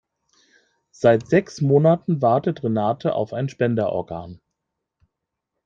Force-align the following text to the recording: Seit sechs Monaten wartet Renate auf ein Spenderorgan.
Seit 0.89 1.27
sechs 1.27 1.61
Monaten 1.61 2.23
wartet 2.23 2.63
Renate 2.63 3.13
auf 3.13 3.33
ein 3.33 3.49
Spenderorgan. 3.49 4.41